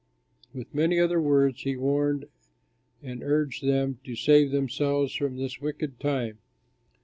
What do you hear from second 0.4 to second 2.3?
With many other words he warned